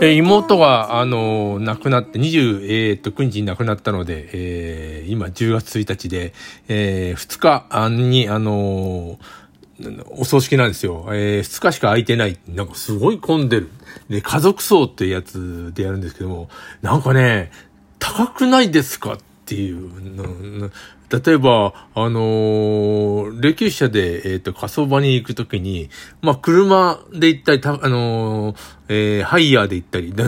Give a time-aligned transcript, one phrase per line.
[0.00, 6.34] え妹が、あのー亡くなって、29日に亡くなったので、えー今10月1日で、
[6.68, 9.18] え2日に、あのー
[10.08, 11.06] お葬式なんですよ。
[11.10, 12.38] えー、2日しか空いてない。
[12.48, 13.70] なんかすごい混んでる。
[14.08, 16.48] で、家族葬っていうやつでやるんですけども、
[16.80, 17.50] なんかね、
[17.98, 20.70] 高くないですかっていうの。
[21.08, 25.88] 例えば、あのー霊柩車で、えっ、と、火葬場に行くときに、
[26.20, 28.56] まあ、車で行ったり、たあのー
[28.88, 30.24] えーハイヤーで行ったり、で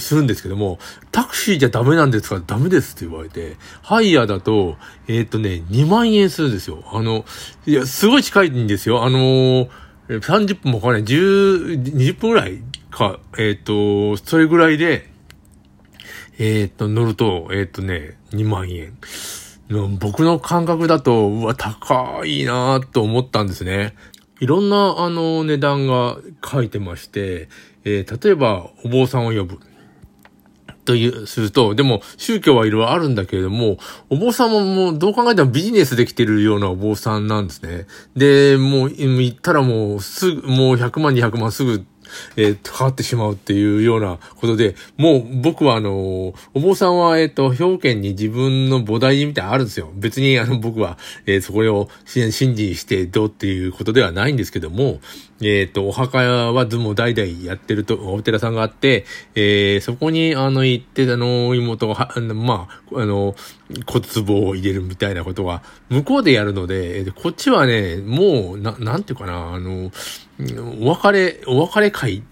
[0.00, 0.78] するんですけども、
[1.10, 4.76] タクシーじゃダメなんですかダメですって言われて、ハイヤーだと、
[5.08, 6.84] えっ、とね、2万円するんですよ。
[6.92, 7.24] あの、
[7.66, 9.02] いや、すごい近いんですよ。
[9.04, 9.68] あのー
[10.08, 11.04] 30分もかかんない。
[11.04, 15.08] 10、20分ぐらいか、えっ、と、それぐらいで、
[16.38, 18.96] えっ、と、乗ると、えっ、とね、2万円。
[20.00, 23.94] 僕の感覚だと、うわ、高いなと思ったんですね。
[24.40, 27.48] いろんな、あの、値段が書いてまして、
[27.84, 29.60] えー例えば、お坊さんを呼ぶ。
[30.84, 37.86] という、すると、でも、宗教はいろいろあるんだけれども、お坊さんももう、どう考えてもビジネスできてるようなお坊さんなんですね。
[38.16, 41.84] で、もう、行ったらもう、すぐ、もう100万、200万すぐ、
[42.36, 45.92] えーかかってしまうっていうようなことで、もう僕はあの、
[46.54, 49.90] お坊さんは、えっ、と、表現に自分の菩提寺みたいなあるんですよ。
[49.94, 55.00] 別にあの、僕は、えーそこを信じしてどうっていうことではないんですけども、
[55.42, 63.34] えっ、と、お墓はも代々やってると、お寺さんがあって、えーそこにあの、行って、あの、妹が、まあ、あの、
[63.86, 69.90] 骨壺を入れるみたいなことが、向こうでやるので、こっちはね、もう、な、なんていうかな、あの、
[70.80, 72.22] お別れ、お別れ会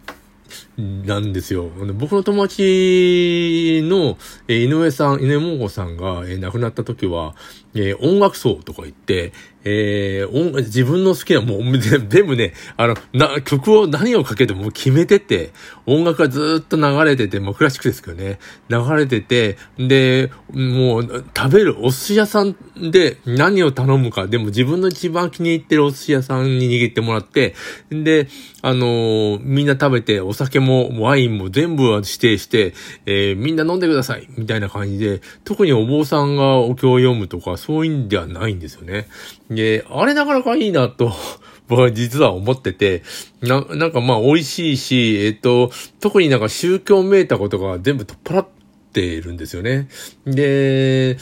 [0.78, 1.70] なんですよ。
[1.94, 4.16] 僕の友達の、
[4.46, 7.34] えー井上さん、井上桃子さんが、えー亡くなった時は、
[7.74, 9.32] えー音楽葬とか言って、
[9.64, 15.50] えー音自分の好きなもう、 全部ね、あの、な、曲を何をかけても決めてて、
[15.86, 18.38] 音楽がずっと流れてて、もうクラシックですけどね、
[18.68, 22.54] 流れてて、で、もう、食べるお寿司屋さん
[22.92, 27.56] で何を頼むか、でも自分の一番気に入ってるお寿司屋さんに握ってもらって、
[27.90, 28.28] で、
[28.62, 32.74] あのーみんな食べて、お酒ももワインも全部は指定して、
[33.06, 39.08] えーみんな飲んでくださいみたいな感じで、特にお坊さんがお経を読むとか、そういうんではないんですよね。
[39.50, 41.12] で、あれなかなかいいなと、
[41.68, 43.02] 僕は実は思ってて、
[43.42, 45.70] な、なんかまあ美味しいし、えっと、
[46.00, 48.48] 特になんか宗教めいたことが全部取っ払っ
[48.92, 49.88] ているんですよね。
[50.26, 51.18] で、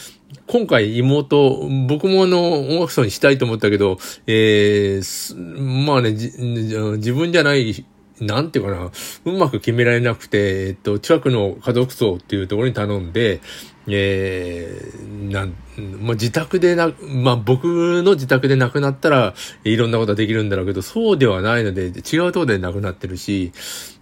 [0.47, 3.97] 今回妹、僕もあの、音楽葬にしたいと思ったけど、
[4.27, 7.85] えーすまあね、じ自分じゃない、
[8.19, 8.91] なんていうかな、
[9.25, 13.41] うまく決められなくて、えっと、近くの家族葬っていうところに頼んで、
[13.87, 15.55] えー、なん、
[16.01, 19.33] まあ、自宅でな、まあ、僕の自宅で亡くなったら、
[19.63, 23.51] いろんなことができるんだろうけど、そうではないので、違うとこで亡くなってるし、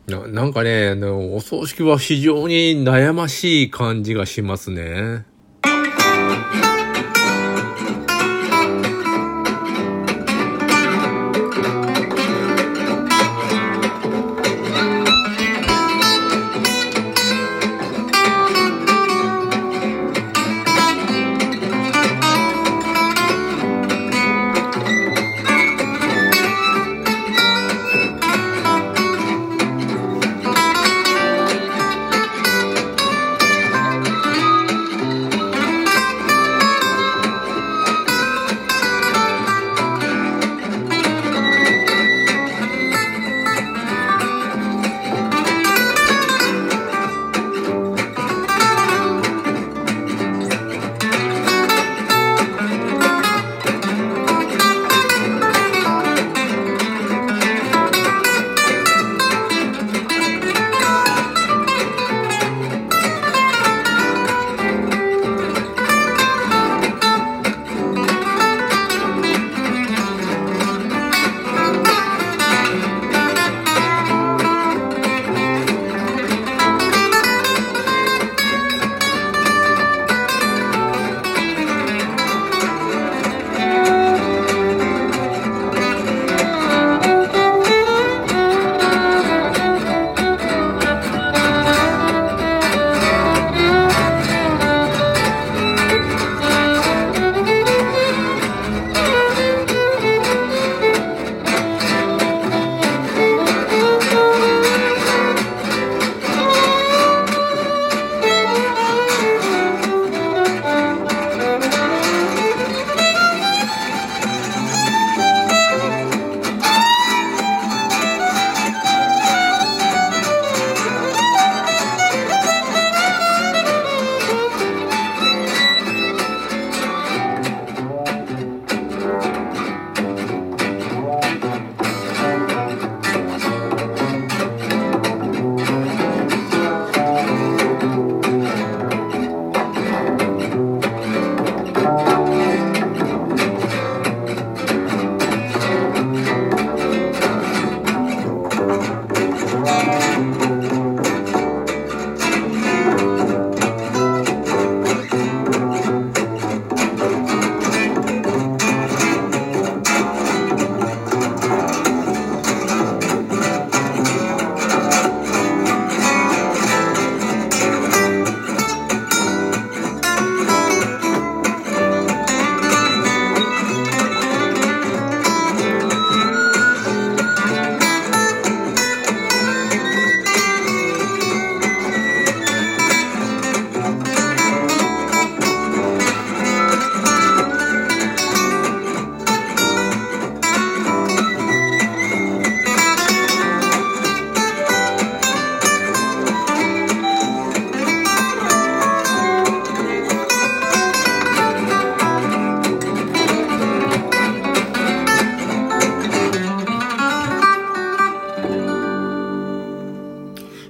[0.07, 5.25] ななんかね、あの、お葬式は非常に悩ましい感じがしますね。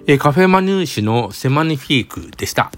[0.07, 2.72] え、カフェマニューシのセマニフィークでした。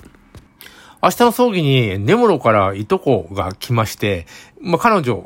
[1.04, 4.26] 明日の葬儀に根室からいとこが来まして、
[4.62, 5.22] まあ、彼女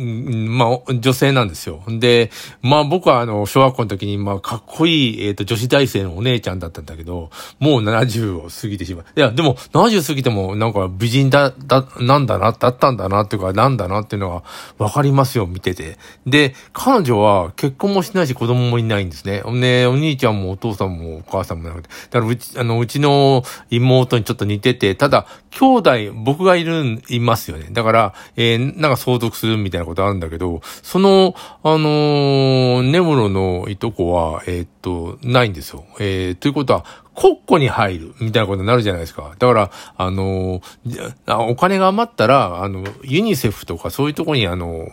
[0.00, 1.82] まあ、女性なんですよ。
[1.88, 2.30] で、
[2.62, 9.04] まあ僕はあの、小学校の時に、まあ、かっこいい、えっ、ー、と、女子大生のお姉ちゃんだったんだけど、もう70を過ぎてしまう。
[9.16, 14.44] いや、でも、70過ぎても、なんか美人だ、だ、なんだな、だったんだな、っていうか、なんだなっていうのは、
[14.78, 15.98] わかりますよ、見てて。
[16.26, 19.42] で、彼女は結婚もしないし、子供もいないんですね。
[19.46, 21.88] ね、お兄ちゃんもお父さんもお母さんもなくて。
[22.10, 27.68] だから、うち、あの、うちの妹にちょっと似てて、ただ、兄弟、僕がいる、いますよね。
[27.70, 35.84] だから、えー、なんか相続するみたいなことあるんだけど、その、あのー、根室のいとこは、えー、っと、ないんですよ。
[35.98, 36.84] えー、ということは、
[37.14, 39.34] 国庫に入る、みたいなことになるじゃないですか。
[39.38, 44.88] だから、あのー、お金が余ったら、あの、ユニセフとかそういうとこに、あの、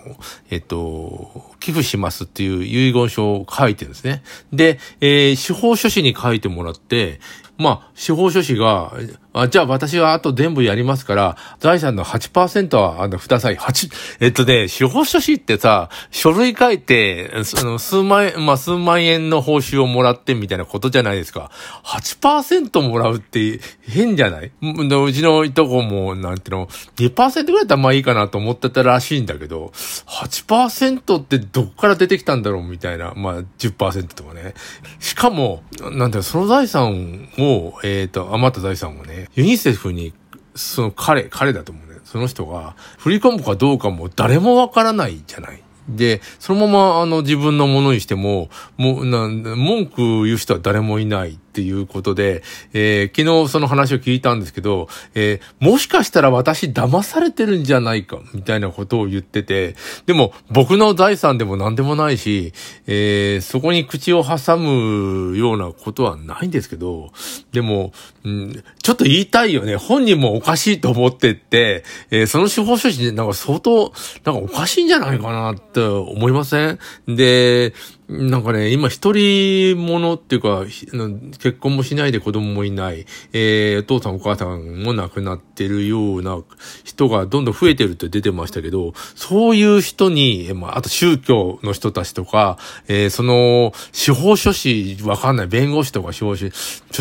[0.49, 4.23] えっと、寄付しますっていう遺言書を書いてるんですね。
[4.51, 7.19] で、えー、司法書士に書いてもらって、
[7.57, 8.93] まあ、司法書士が、
[9.41, 13.57] あじゃあ私はあと全部やりますから、財産の8%は、あの、ください。
[13.57, 21.51] 8、えっとね、司法書士ってさ、書類書いて、その、数万円、まあ、数万円の報酬をもらってみたいなことじゃないですか。
[21.83, 24.51] 8%もらうって変じゃない？
[24.61, 29.71] うちのいとこも、なんていうの、2%ぐらいだったらまあいいかなと思ってたらしいんだけど、
[30.07, 34.53] 8%ってどっから出てきたんだろうみたいな、まあ10%とかね。
[34.99, 40.13] しかも、なんていうの、その財産を、えっ、ー、と、余った財産をね、ユニセフに、
[40.55, 41.99] その彼、彼だと思うね。
[42.03, 45.61] その人が振り込むかどうかも誰もわからないじゃない。
[45.89, 51.39] で、そのままあの自分のものにしても、もう、な文句言う人は誰もいない。
[51.57, 62.53] っていうことで、えー、昨日その話を聞いたんですけど、えー、もしかしたら私騙されてるんじゃないか、みたいなことを言ってて、でも僕の財産でも何でもないし、
[62.85, 67.09] えー、そこに口を挟むようなことはないんですけど、
[67.51, 67.91] でも、
[68.23, 69.77] うん、ちょっと言いたいよね。
[69.77, 73.91] 本人もおかしいと思ってって、えー、その司法書士なんか相当、
[74.25, 76.79] なんかおかしいんじゃないかなって思いません？
[77.07, 77.73] で、
[78.09, 86.41] なんかね、今一人者っていうか、結婚もしないで子供もいない、えー、お父さんお母さんも亡くなってるような
[86.85, 96.49] 人がどんどん増えてるって出てましたけど、そういう人に、まあ、あと宗教の人たちとか、えー、その、司法書士、わかんない、弁護士とか司法書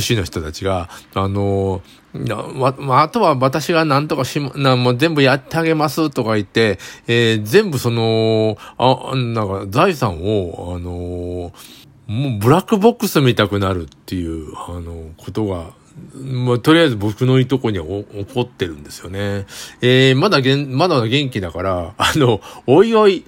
[0.03, 11.53] 士の人たちが、あのーま、まあ、あとは私が何とかし、な、もう全部やってあげますとか言って、えー、全部その、あ、なんか財産を、あのー、
[12.09, 15.73] もうブラックボックス見たくなるっていう、あの、ことが、
[16.15, 19.47] まあ、とりあえず僕のいとこには起こってるんですよね。
[19.81, 23.25] えー、まだげん、まだ元気だから、あの、おいおい、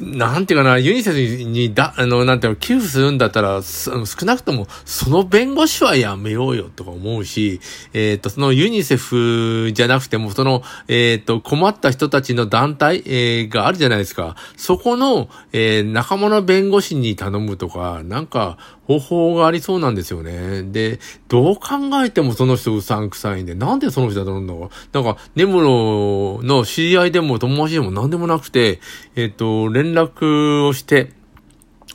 [0.00, 7.60] なんていうかな、ユニセフにだ、あの、なんていうか、寄付するんだったら、少なくとも、その弁護士はやめようよとか思うし、
[7.92, 14.36] えっ、ー、と、そのユニセフじゃなくても、その、えっ、ー、と、困った人たちの団体、えー、があるじゃないですか。
[14.56, 18.56] そこの、えー、仲間の弁護士に頼むとか、なんか、
[18.88, 20.62] 方法がありそうなんですよね。
[20.62, 25.02] で、どう考考えてもその人うさんくさいんで、なんでその人だと思うんだろう？
[25.02, 28.80] なんか、根室の知り合いでも友達でも何でもなくて、
[29.16, 31.12] えっ、と、連絡をして、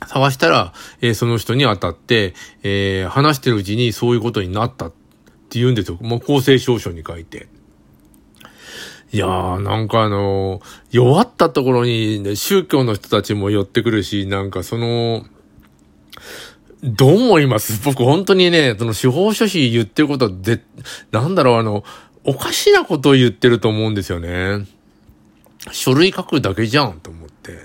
[0.06, 5.98] 探したら、えー、その人に当たって、えー、話してるうちにそういうことになったって言うんですよ。
[6.00, 7.48] もう公正証書に書いて。
[9.12, 15.24] いやー、なんかあのー、弱ったところに、ね、宗教の人たちも寄ってくるし、なんかその、
[16.84, 17.82] どう思います？
[17.82, 20.62] 僕本当にね、その司法書士言ってることで、
[21.12, 21.82] なんだろう、あの、
[22.24, 24.66] おかしなことを言ってると思うんですよね。
[25.72, 27.58] 書類書くだけじゃんと思って。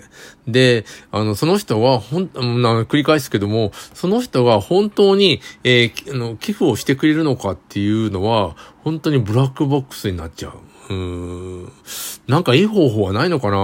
[0.47, 10.53] で、あの、その人は、ほん、繰り返すけども、その人が本当に、えー、あの、寄付をしてくれるのかっていうのは、本当にブラックボックスになっちゃう。
[10.89, 11.71] うん。
[12.27, 13.57] なんかいい方法はないのかな？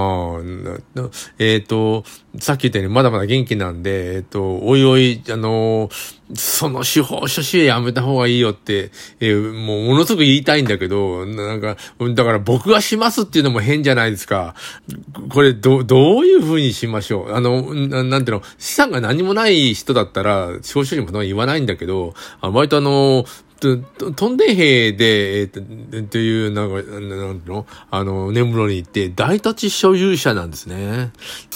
[1.38, 2.04] えっ、ー、と、
[2.40, 5.90] さっき言ったようにまだまだ元気なんで、えっ、ー、と、おいおい、あの
[6.34, 11.78] その司法書士やめた方がいいよって、え、もうものすごく言いたいんだけど、なんか、
[12.14, 14.56] だから僕がしますっていうのも変じゃないですか。
[15.30, 17.34] これ、ど、どういう風にしましょう？
[17.34, 23.26] あのな、んていうの、資産が何もない人だったら、司法書士も言わないんだけど、あ割とあの、
[23.60, 27.66] と、んで兵で、えー、っていう、なんか、なんの？
[27.90, 31.12] あの、根室に行って、大土地所有者なんですね。